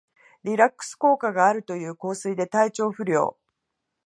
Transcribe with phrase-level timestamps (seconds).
[0.43, 3.37] リラックス効果があるという香水で体調不良